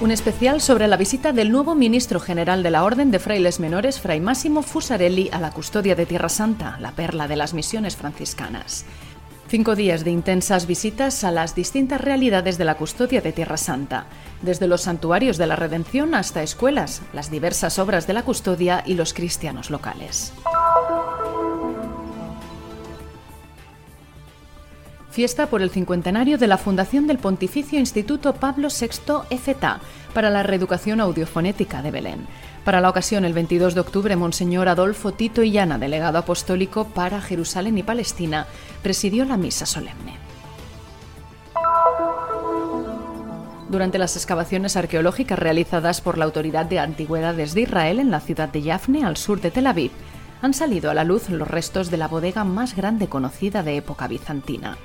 Un 0.03 0.11
especial 0.11 0.59
sobre 0.59 0.89
la 0.89 0.97
visita 0.97 1.31
del 1.31 1.49
nuevo 1.49 1.75
ministro 1.75 2.19
general 2.19 2.61
de 2.61 2.69
la 2.69 2.83
Orden 2.83 3.09
de 3.09 3.19
Frailes 3.19 3.61
Menores, 3.61 4.01
Fray 4.01 4.19
Máximo 4.19 4.61
Fusarelli, 4.61 5.29
a 5.31 5.39
la 5.39 5.51
custodia 5.51 5.95
de 5.95 6.05
Tierra 6.05 6.27
Santa, 6.27 6.77
la 6.81 6.91
perla 6.91 7.29
de 7.29 7.37
las 7.37 7.53
misiones 7.53 7.95
franciscanas. 7.95 8.83
Cinco 9.47 9.77
días 9.77 10.03
de 10.03 10.11
intensas 10.11 10.67
visitas 10.67 11.23
a 11.23 11.31
las 11.31 11.55
distintas 11.55 12.01
realidades 12.01 12.57
de 12.57 12.65
la 12.65 12.75
custodia 12.75 13.21
de 13.21 13.31
Tierra 13.31 13.55
Santa, 13.55 14.07
desde 14.41 14.67
los 14.67 14.81
santuarios 14.81 15.37
de 15.37 15.47
la 15.47 15.55
Redención 15.55 16.15
hasta 16.15 16.43
escuelas, 16.43 17.01
las 17.13 17.31
diversas 17.31 17.79
obras 17.79 18.05
de 18.05 18.11
la 18.11 18.23
custodia 18.23 18.83
y 18.85 18.95
los 18.95 19.13
cristianos 19.13 19.69
locales. 19.69 20.33
Fiesta 25.13 25.45
por 25.45 25.61
el 25.61 25.69
cincuentenario 25.69 26.39
de 26.39 26.47
la 26.47 26.57
fundación 26.57 27.05
del 27.05 27.19
Pontificio 27.19 27.77
Instituto 27.77 28.33
Pablo 28.33 28.69
VI 28.69 29.27
EFETA 29.29 29.79
para 30.11 30.31
la 30.31 30.41
reeducación 30.41 30.99
audiofonética 30.99 31.83
de 31.83 31.91
Belén. 31.91 32.27
Para 32.65 32.81
la 32.81 32.89
ocasión, 32.89 33.23
el 33.23 33.33
22 33.33 33.75
de 33.75 33.81
octubre, 33.81 34.15
Monseñor 34.15 34.67
Adolfo 34.67 35.11
Tito 35.11 35.43
Illana, 35.43 35.77
delegado 35.77 36.17
apostólico 36.17 36.85
para 36.85 37.21
Jerusalén 37.21 37.77
y 37.77 37.83
Palestina, 37.83 38.47
presidió 38.81 39.23
la 39.25 39.37
misa 39.37 39.67
solemne. 39.67 40.17
Durante 43.69 43.99
las 43.99 44.15
excavaciones 44.15 44.75
arqueológicas 44.77 45.37
realizadas 45.37 46.01
por 46.01 46.17
la 46.17 46.25
Autoridad 46.25 46.65
de 46.65 46.79
Antigüedades 46.79 47.53
de 47.53 47.61
Israel 47.61 47.99
en 47.99 48.09
la 48.09 48.19
ciudad 48.19 48.49
de 48.49 48.63
Yafne, 48.63 49.05
al 49.05 49.17
sur 49.17 49.39
de 49.41 49.51
Tel 49.51 49.67
Aviv, 49.67 49.91
han 50.41 50.55
salido 50.55 50.89
a 50.89 50.95
la 50.95 51.03
luz 51.03 51.29
los 51.29 51.47
restos 51.47 51.91
de 51.91 51.97
la 51.97 52.07
bodega 52.07 52.43
más 52.43 52.75
grande 52.75 53.07
conocida 53.07 53.61
de 53.61 53.77
época 53.77 54.07
bizantina. 54.07 54.75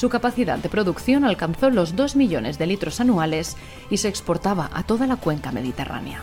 Su 0.00 0.08
capacidad 0.08 0.58
de 0.58 0.70
producción 0.70 1.24
alcanzó 1.26 1.68
los 1.68 1.94
2 1.94 2.16
millones 2.16 2.56
de 2.56 2.66
litros 2.66 3.00
anuales 3.00 3.58
y 3.90 3.98
se 3.98 4.08
exportaba 4.08 4.70
a 4.72 4.82
toda 4.82 5.06
la 5.06 5.16
cuenca 5.16 5.52
mediterránea. 5.52 6.22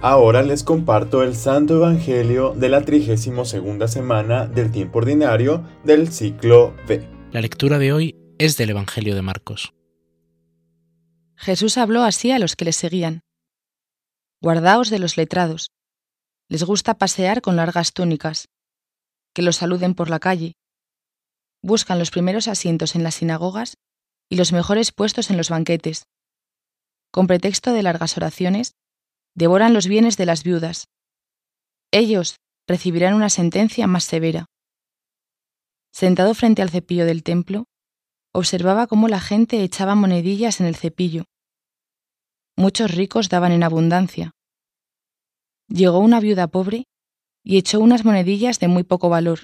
Ahora 0.00 0.40
les 0.40 0.62
comparto 0.62 1.22
el 1.22 1.34
Santo 1.34 1.76
Evangelio 1.76 2.54
de 2.56 2.70
la 2.70 2.80
32 2.80 3.56
semana 3.90 4.46
del 4.46 4.72
tiempo 4.72 5.00
ordinario 5.00 5.64
del 5.84 6.08
ciclo 6.08 6.72
B. 6.88 7.06
La 7.30 7.42
lectura 7.42 7.78
de 7.78 7.92
hoy 7.92 8.16
es 8.38 8.56
del 8.56 8.70
Evangelio 8.70 9.14
de 9.14 9.20
Marcos. 9.20 9.74
Jesús 11.38 11.78
habló 11.78 12.02
así 12.02 12.32
a 12.32 12.38
los 12.40 12.56
que 12.56 12.64
le 12.64 12.72
seguían. 12.72 13.22
Guardaos 14.42 14.90
de 14.90 14.98
los 14.98 15.16
letrados. 15.16 15.70
Les 16.48 16.64
gusta 16.64 16.98
pasear 16.98 17.42
con 17.42 17.54
largas 17.54 17.92
túnicas, 17.92 18.48
que 19.34 19.42
los 19.42 19.56
saluden 19.56 19.94
por 19.94 20.10
la 20.10 20.18
calle. 20.18 20.54
buscan 21.62 21.98
los 21.98 22.10
primeros 22.10 22.46
asientos 22.48 22.94
en 22.94 23.02
las 23.02 23.16
sinagogas 23.16 23.78
y 24.28 24.36
los 24.36 24.52
mejores 24.52 24.92
puestos 24.92 25.30
en 25.30 25.36
los 25.36 25.50
banquetes. 25.50 26.06
Con 27.10 27.26
pretexto 27.26 27.72
de 27.72 27.82
largas 27.82 28.16
oraciones, 28.16 28.74
devoran 29.34 29.74
los 29.74 29.86
bienes 29.86 30.16
de 30.16 30.26
las 30.26 30.44
viudas. 30.44 30.86
Ellos 31.90 32.36
recibirán 32.68 33.14
una 33.14 33.28
sentencia 33.28 33.86
más 33.86 34.04
severa. 34.04 34.46
Sentado 35.92 36.34
frente 36.34 36.62
al 36.62 36.70
cepillo 36.70 37.06
del 37.06 37.22
templo, 37.22 37.64
observaba 38.38 38.86
cómo 38.86 39.08
la 39.08 39.20
gente 39.20 39.62
echaba 39.62 39.94
monedillas 39.94 40.60
en 40.60 40.66
el 40.66 40.76
cepillo. 40.76 41.24
Muchos 42.56 42.94
ricos 42.94 43.28
daban 43.28 43.52
en 43.52 43.62
abundancia. 43.62 44.32
Llegó 45.68 45.98
una 45.98 46.20
viuda 46.20 46.48
pobre 46.48 46.84
y 47.44 47.58
echó 47.58 47.80
unas 47.80 48.04
monedillas 48.04 48.58
de 48.58 48.68
muy 48.68 48.84
poco 48.84 49.08
valor. 49.08 49.40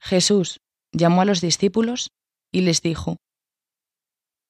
Jesús 0.00 0.60
llamó 0.92 1.22
a 1.22 1.24
los 1.24 1.40
discípulos 1.40 2.10
y 2.52 2.60
les 2.60 2.82
dijo, 2.82 3.16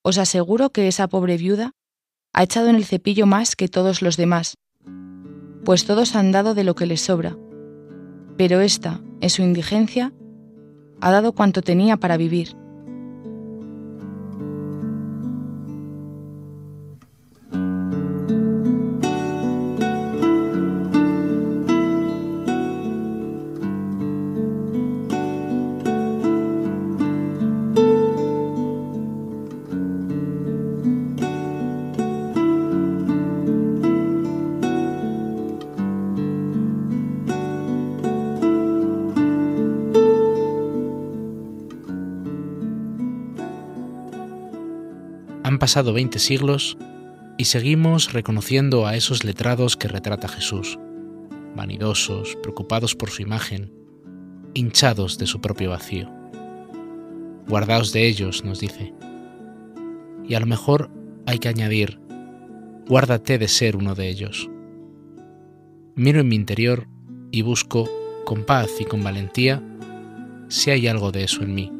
Os 0.03 0.17
aseguro 0.17 0.69
que 0.69 0.87
esa 0.87 1.07
pobre 1.07 1.37
viuda 1.37 1.71
ha 2.33 2.43
echado 2.43 2.67
en 2.67 2.75
el 2.75 2.85
cepillo 2.85 3.25
más 3.25 3.55
que 3.55 3.67
todos 3.67 4.01
los 4.01 4.15
demás, 4.17 4.55
pues 5.65 5.85
todos 5.85 6.15
han 6.15 6.31
dado 6.31 6.53
de 6.53 6.63
lo 6.63 6.75
que 6.75 6.85
les 6.85 7.01
sobra, 7.01 7.37
pero 8.37 8.61
ésta, 8.61 9.01
en 9.19 9.29
su 9.29 9.41
indigencia, 9.41 10.13
ha 11.01 11.11
dado 11.11 11.33
cuanto 11.33 11.61
tenía 11.61 11.97
para 11.97 12.17
vivir. 12.17 12.55
Pasado 45.67 45.91
20 45.91 46.17
siglos 46.19 46.77
y 47.37 47.43
seguimos 47.43 48.13
reconociendo 48.13 48.87
a 48.87 48.95
esos 48.95 49.25
letrados 49.25 49.75
que 49.75 49.89
retrata 49.89 50.29
Jesús, 50.29 50.79
vanidosos, 51.57 52.37
preocupados 52.41 52.95
por 52.95 53.09
su 53.09 53.21
imagen, 53.21 53.73
hinchados 54.53 55.17
de 55.17 55.27
su 55.27 55.41
propio 55.41 55.71
vacío. 55.71 56.09
Guardaos 57.49 57.91
de 57.91 58.07
ellos, 58.07 58.45
nos 58.45 58.61
dice. 58.61 58.93
Y 60.25 60.35
a 60.35 60.39
lo 60.39 60.45
mejor 60.45 60.89
hay 61.25 61.39
que 61.39 61.49
añadir, 61.49 61.99
guárdate 62.87 63.37
de 63.37 63.49
ser 63.49 63.75
uno 63.75 63.93
de 63.93 64.07
ellos. 64.07 64.49
Miro 65.95 66.21
en 66.21 66.29
mi 66.29 66.37
interior 66.37 66.87
y 67.29 67.41
busco, 67.41 67.89
con 68.23 68.45
paz 68.45 68.69
y 68.79 68.85
con 68.85 69.03
valentía, 69.03 69.61
si 70.47 70.71
hay 70.71 70.87
algo 70.87 71.11
de 71.11 71.25
eso 71.25 71.43
en 71.43 71.53
mí. 71.53 71.76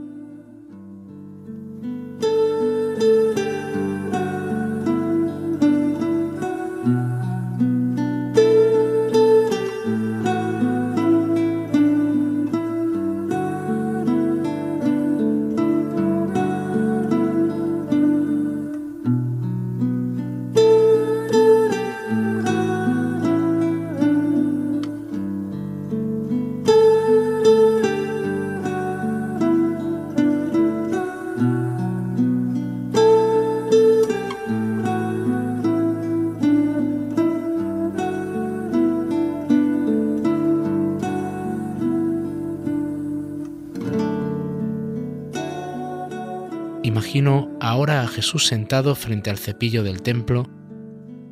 Jesús 48.17 48.47
sentado 48.47 48.95
frente 48.95 49.29
al 49.29 49.37
cepillo 49.37 49.83
del 49.83 50.01
templo, 50.01 50.49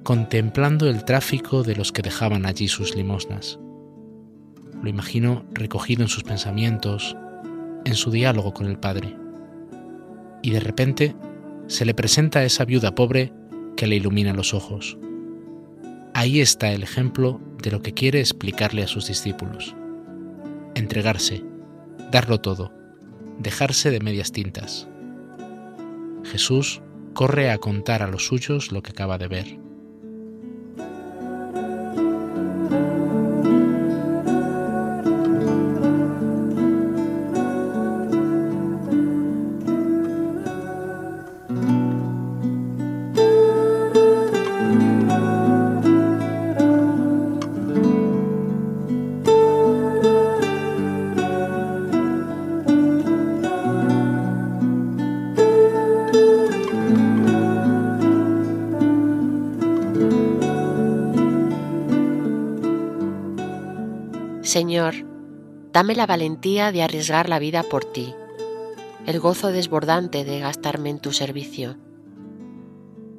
contemplando 0.03 0.87
el 0.87 1.03
tráfico 1.03 1.63
de 1.63 1.75
los 1.75 1.91
que 1.91 2.03
dejaban 2.03 2.45
allí 2.45 2.67
sus 2.67 2.95
limosnas. 2.95 3.57
Lo 4.83 4.87
imagino 4.87 5.47
recogido 5.51 6.03
en 6.03 6.09
sus 6.09 6.21
pensamientos, 6.21 7.17
en 7.85 7.95
su 7.95 8.11
diálogo 8.11 8.53
con 8.53 8.67
el 8.67 8.77
Padre. 8.77 9.17
Y 10.43 10.51
de 10.51 10.59
repente 10.59 11.15
se 11.65 11.85
le 11.85 11.95
presenta 11.95 12.41
a 12.41 12.43
esa 12.43 12.65
viuda 12.65 12.93
pobre 12.93 13.33
que 13.75 13.87
le 13.87 13.95
ilumina 13.95 14.35
los 14.35 14.53
ojos. 14.53 14.95
Ahí 16.13 16.39
está 16.39 16.71
el 16.71 16.83
ejemplo 16.83 17.41
de 17.63 17.71
lo 17.71 17.81
que 17.81 17.95
quiere 17.95 18.19
explicarle 18.19 18.83
a 18.83 18.87
sus 18.87 19.07
discípulos. 19.07 19.75
Entregarse, 20.75 21.43
darlo 22.11 22.41
todo, 22.41 22.71
dejarse 23.39 23.89
de 23.89 24.01
medias 24.01 24.31
tintas. 24.31 24.87
Jesús 26.25 26.81
corre 27.13 27.51
a 27.51 27.57
contar 27.57 28.03
a 28.03 28.07
los 28.07 28.25
suyos 28.25 28.71
lo 28.71 28.81
que 28.81 28.91
acaba 28.91 29.17
de 29.17 29.27
ver. 29.27 29.64
Señor, 64.45 64.93
dame 65.73 65.95
la 65.95 66.05
valentía 66.05 66.71
de 66.71 66.83
arriesgar 66.83 67.29
la 67.29 67.39
vida 67.39 67.63
por 67.63 67.83
ti, 67.83 68.13
el 69.07 69.19
gozo 69.19 69.47
desbordante 69.47 70.23
de 70.23 70.39
gastarme 70.39 70.91
en 70.91 70.99
tu 70.99 71.13
servicio. 71.13 71.77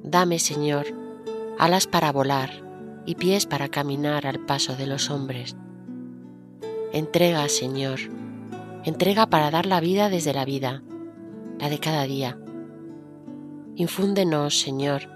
Dame, 0.05 0.39
Señor, 0.39 0.87
alas 1.59 1.89
para 1.89 2.13
volar 2.13 2.51
y 3.07 3.17
pies 3.17 3.45
para 3.45 3.69
caminar 3.69 4.25
al 4.25 4.39
paso 4.39 4.77
de 4.77 4.87
los 4.87 5.11
hombres. 5.11 5.57
Entrega, 6.93 7.49
Señor, 7.49 7.99
entrega 8.85 9.27
para 9.27 9.51
dar 9.51 9.67
la 9.67 9.81
vida 9.81 10.09
desde 10.11 10.33
la 10.33 10.45
vida, 10.45 10.85
la 11.59 11.69
de 11.69 11.81
cada 11.81 12.05
día. 12.05 12.39
Infúndenos, 13.75 14.61
Señor, 14.61 15.11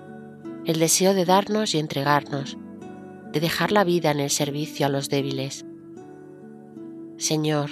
el 0.64 0.80
deseo 0.80 1.14
de 1.14 1.24
darnos 1.24 1.72
y 1.76 1.78
entregarnos, 1.78 2.58
de 3.32 3.38
dejar 3.38 3.70
la 3.70 3.84
vida 3.84 4.10
en 4.10 4.18
el 4.18 4.30
servicio 4.30 4.86
a 4.86 4.88
los 4.88 5.08
débiles 5.08 5.66
Señor, 7.20 7.68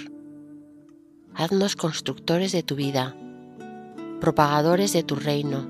haznos 1.33 1.75
constructores 1.75 2.51
de 2.51 2.61
tu 2.61 2.75
vida, 2.75 3.15
propagadores 4.21 4.93
de 4.93 5.01
tu 5.01 5.15
reino. 5.15 5.67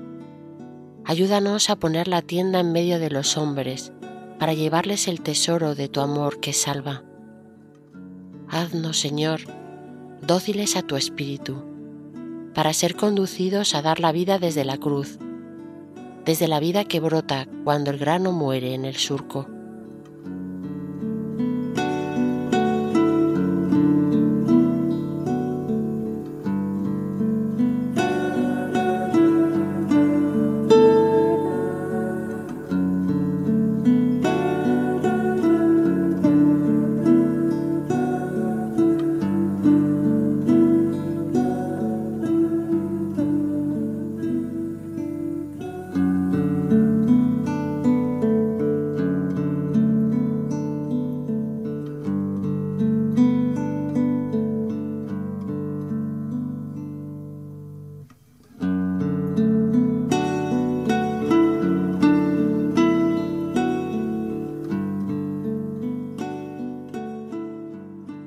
Ayúdanos 1.06 1.70
a 1.70 1.76
poner 1.76 2.06
la 2.06 2.20
tienda 2.20 2.60
en 2.60 2.72
medio 2.72 2.98
de 2.98 3.08
los 3.08 3.38
hombres 3.38 3.90
para 4.38 4.52
llevarles 4.52 5.08
el 5.08 5.22
tesoro 5.22 5.74
de 5.74 5.88
tu 5.88 6.02
amor 6.02 6.40
que 6.40 6.52
salva. 6.52 7.04
Haznos, 8.50 9.00
Señor, 9.00 9.40
dóciles 10.26 10.76
a 10.76 10.82
tu 10.82 10.96
espíritu, 10.96 11.64
para 12.52 12.74
ser 12.74 12.96
conducidos 12.96 13.74
a 13.74 13.80
dar 13.80 13.98
la 13.98 14.12
vida 14.12 14.38
desde 14.38 14.66
la 14.66 14.76
cruz, 14.76 15.18
desde 16.26 16.48
la 16.48 16.60
vida 16.60 16.84
que 16.84 17.00
brota 17.00 17.48
cuando 17.64 17.90
el 17.90 17.96
grano 17.96 18.30
muere 18.30 18.74
en 18.74 18.84
el 18.84 18.96
surco. 18.96 19.48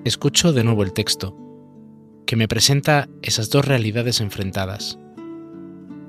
Escucho 0.03 0.51
de 0.51 0.63
nuevo 0.63 0.83
el 0.83 0.93
texto, 0.93 1.37
que 2.25 2.35
me 2.35 2.47
presenta 2.47 3.07
esas 3.21 3.49
dos 3.49 3.65
realidades 3.65 4.19
enfrentadas. 4.19 4.99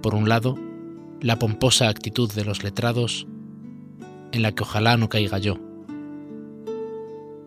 Por 0.02 0.14
un 0.14 0.28
lado, 0.28 0.56
la 1.20 1.38
pomposa 1.38 1.88
actitud 1.88 2.32
de 2.32 2.44
los 2.44 2.64
letrados, 2.64 3.26
en 4.32 4.42
la 4.42 4.52
que 4.52 4.64
ojalá 4.64 4.96
no 4.96 5.08
caiga 5.08 5.38
yo. 5.38 5.58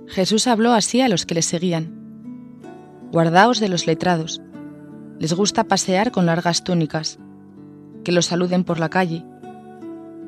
Jesús 0.08 0.48
habló 0.48 0.72
así 0.72 1.02
a 1.02 1.10
los 1.10 1.26
que 1.26 1.36
le 1.36 1.42
seguían. 1.42 1.94
Guardaos 3.12 3.60
de 3.60 3.68
los 3.68 3.86
letrados. 3.86 4.42
Les 5.20 5.34
gusta 5.34 5.66
pasear 5.66 6.12
con 6.12 6.26
largas 6.26 6.64
túnicas, 6.64 7.20
que 8.06 8.14
los 8.14 8.28
saluden 8.28 8.64
por 8.64 8.80
la 8.80 8.90
calle. 8.90 9.26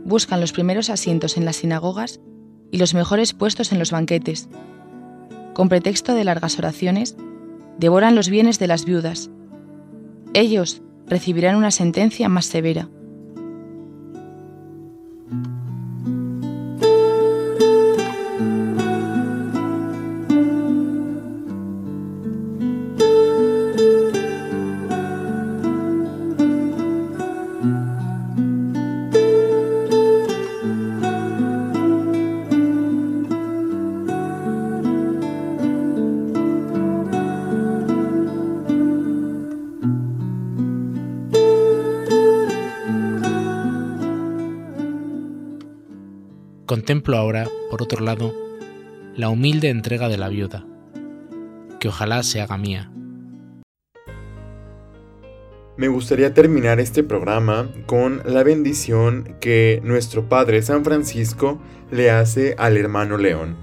Buscan 0.03 0.41
los 0.41 0.51
primeros 0.51 0.89
asientos 0.89 1.37
en 1.37 1.45
las 1.45 1.57
sinagogas 1.57 2.19
y 2.71 2.77
los 2.77 2.93
mejores 2.93 3.33
puestos 3.33 3.71
en 3.71 3.79
los 3.79 3.91
banquetes. 3.91 4.49
Con 5.53 5.69
pretexto 5.69 6.13
de 6.13 6.23
largas 6.23 6.57
oraciones, 6.57 7.15
devoran 7.77 8.15
los 8.15 8.29
bienes 8.29 8.59
de 8.59 8.67
las 8.67 8.85
viudas. 8.85 9.29
Ellos 10.33 10.81
recibirán 11.07 11.55
una 11.55 11.71
sentencia 11.71 12.29
más 12.29 12.45
severa. 12.45 12.89
Contemplo 46.69 47.17
ahora, 47.17 47.49
por 47.71 47.81
otro 47.81 48.05
lado, 48.05 48.31
la 49.15 49.29
humilde 49.29 49.69
entrega 49.69 50.07
de 50.07 50.19
la 50.19 50.29
viuda, 50.29 50.67
que 51.79 51.87
ojalá 51.87 52.21
se 52.21 52.41
haga 52.41 52.59
mía. 52.59 52.91
Me 55.77 55.87
gustaría 55.87 56.35
terminar 56.35 56.79
este 56.79 57.01
programa 57.01 57.71
con 57.87 58.21
la 58.23 58.43
bendición 58.43 59.35
que 59.41 59.81
nuestro 59.83 60.29
Padre 60.29 60.61
San 60.61 60.85
Francisco 60.85 61.59
le 61.89 62.11
hace 62.11 62.53
al 62.59 62.77
hermano 62.77 63.17
León. 63.17 63.57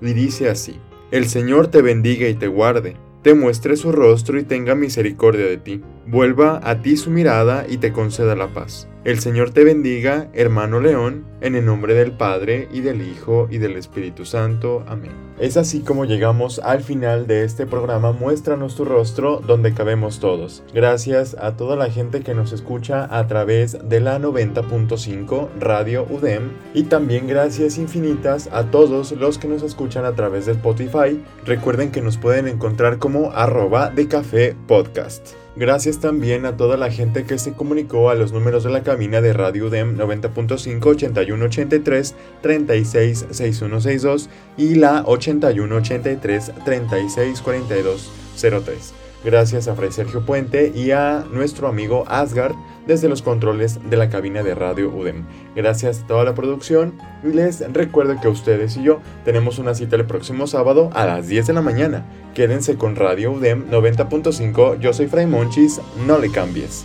Y 0.00 0.12
dice 0.12 0.48
así, 0.48 0.78
El 1.10 1.26
Señor 1.26 1.66
te 1.72 1.82
bendiga 1.82 2.28
y 2.28 2.34
te 2.34 2.46
guarde, 2.46 2.96
te 3.22 3.34
muestre 3.34 3.76
su 3.76 3.90
rostro 3.90 4.38
y 4.38 4.44
tenga 4.44 4.76
misericordia 4.76 5.46
de 5.46 5.56
ti, 5.56 5.82
vuelva 6.06 6.60
a 6.62 6.82
ti 6.82 6.96
su 6.96 7.10
mirada 7.10 7.66
y 7.68 7.78
te 7.78 7.92
conceda 7.92 8.36
la 8.36 8.54
paz. 8.54 8.86
El 9.04 9.20
Señor 9.20 9.50
te 9.50 9.64
bendiga, 9.64 10.28
hermano 10.32 10.80
León, 10.80 11.26
en 11.42 11.56
el 11.56 11.66
nombre 11.66 11.92
del 11.92 12.12
Padre 12.12 12.68
y 12.72 12.80
del 12.80 13.02
Hijo 13.02 13.48
y 13.50 13.58
del 13.58 13.76
Espíritu 13.76 14.24
Santo. 14.24 14.82
Amén. 14.86 15.12
Es 15.38 15.58
así 15.58 15.80
como 15.80 16.06
llegamos 16.06 16.58
al 16.58 16.82
final 16.82 17.26
de 17.26 17.44
este 17.44 17.66
programa 17.66 18.12
Muéstranos 18.12 18.76
tu 18.76 18.86
rostro 18.86 19.42
donde 19.46 19.74
cabemos 19.74 20.20
todos. 20.20 20.62
Gracias 20.72 21.36
a 21.38 21.54
toda 21.54 21.76
la 21.76 21.90
gente 21.90 22.22
que 22.22 22.32
nos 22.32 22.52
escucha 22.52 23.06
a 23.10 23.26
través 23.26 23.76
de 23.86 24.00
la 24.00 24.18
90.5 24.18 25.50
Radio 25.60 26.06
UDEM 26.08 26.52
y 26.72 26.84
también 26.84 27.26
gracias 27.26 27.76
infinitas 27.76 28.48
a 28.52 28.70
todos 28.70 29.12
los 29.12 29.36
que 29.36 29.48
nos 29.48 29.62
escuchan 29.62 30.06
a 30.06 30.14
través 30.14 30.46
de 30.46 30.52
Spotify. 30.52 31.22
Recuerden 31.44 31.90
que 31.90 32.00
nos 32.00 32.16
pueden 32.16 32.48
encontrar 32.48 32.98
como 32.98 33.32
arroba 33.32 33.90
de 33.90 34.08
café 34.08 34.56
podcast. 34.66 35.43
Gracias 35.56 36.00
también 36.00 36.46
a 36.46 36.56
toda 36.56 36.76
la 36.76 36.90
gente 36.90 37.22
que 37.24 37.38
se 37.38 37.52
comunicó 37.52 38.10
a 38.10 38.16
los 38.16 38.32
números 38.32 38.64
de 38.64 38.70
la 38.70 38.82
cabina 38.82 39.20
de 39.20 39.32
Radio 39.32 39.70
DEM 39.70 39.96
90.5 39.96 40.84
8183 40.84 42.16
366162 42.42 44.28
y 44.56 44.74
la 44.74 45.04
8183 45.06 46.50
364203. 46.64 49.03
Gracias 49.24 49.68
a 49.68 49.74
Fray 49.74 49.90
Sergio 49.90 50.24
Puente 50.26 50.70
y 50.74 50.90
a 50.90 51.24
nuestro 51.30 51.66
amigo 51.66 52.04
Asgard 52.08 52.54
desde 52.86 53.08
los 53.08 53.22
controles 53.22 53.78
de 53.88 53.96
la 53.96 54.10
cabina 54.10 54.42
de 54.42 54.54
Radio 54.54 54.90
UDEM. 54.94 55.24
Gracias 55.56 56.02
a 56.02 56.06
toda 56.06 56.24
la 56.24 56.34
producción 56.34 56.98
y 57.22 57.28
les 57.28 57.60
recuerdo 57.72 58.20
que 58.20 58.28
ustedes 58.28 58.76
y 58.76 58.82
yo 58.82 59.00
tenemos 59.24 59.58
una 59.58 59.74
cita 59.74 59.96
el 59.96 60.04
próximo 60.04 60.46
sábado 60.46 60.90
a 60.92 61.06
las 61.06 61.26
10 61.26 61.46
de 61.46 61.52
la 61.54 61.62
mañana. 61.62 62.04
Quédense 62.34 62.76
con 62.76 62.96
Radio 62.96 63.32
UDEM 63.32 63.70
90.5. 63.70 64.78
Yo 64.78 64.92
soy 64.92 65.06
Fray 65.06 65.26
Monchis, 65.26 65.80
no 66.06 66.18
le 66.18 66.30
cambies. 66.30 66.84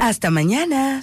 Hasta 0.00 0.30
mañana. 0.30 1.02